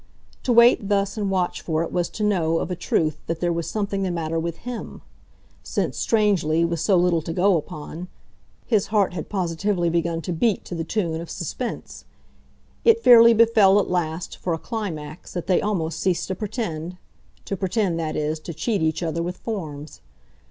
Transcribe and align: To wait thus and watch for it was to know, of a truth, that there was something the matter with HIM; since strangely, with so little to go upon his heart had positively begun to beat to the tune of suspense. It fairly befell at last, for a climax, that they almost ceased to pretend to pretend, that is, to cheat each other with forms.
To 0.41 0.51
wait 0.51 0.89
thus 0.89 1.15
and 1.15 1.29
watch 1.29 1.61
for 1.61 1.83
it 1.83 1.91
was 1.91 2.09
to 2.09 2.23
know, 2.23 2.57
of 2.57 2.71
a 2.71 2.75
truth, 2.75 3.19
that 3.27 3.39
there 3.39 3.53
was 3.53 3.69
something 3.69 4.01
the 4.01 4.09
matter 4.09 4.39
with 4.39 4.57
HIM; 4.65 5.03
since 5.61 5.95
strangely, 5.95 6.65
with 6.65 6.79
so 6.79 6.95
little 6.97 7.21
to 7.21 7.31
go 7.31 7.55
upon 7.55 8.07
his 8.65 8.87
heart 8.87 9.13
had 9.13 9.29
positively 9.29 9.91
begun 9.91 10.19
to 10.23 10.33
beat 10.33 10.65
to 10.65 10.73
the 10.73 10.83
tune 10.83 11.21
of 11.21 11.29
suspense. 11.29 12.05
It 12.83 13.03
fairly 13.03 13.35
befell 13.35 13.79
at 13.79 13.91
last, 13.91 14.37
for 14.37 14.53
a 14.53 14.57
climax, 14.57 15.33
that 15.33 15.45
they 15.45 15.61
almost 15.61 15.99
ceased 15.99 16.27
to 16.29 16.33
pretend 16.33 16.97
to 17.45 17.55
pretend, 17.55 17.99
that 17.99 18.15
is, 18.15 18.39
to 18.39 18.55
cheat 18.55 18.81
each 18.81 19.03
other 19.03 19.21
with 19.21 19.37
forms. 19.37 20.01